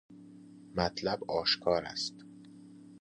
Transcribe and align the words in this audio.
مطلب 0.75 1.31
اشکاراست 1.31 2.13